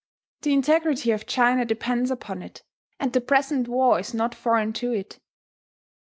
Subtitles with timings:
[0.41, 2.63] The integrity of China depends upon it;
[2.99, 5.19] and the present war is not foreign to it.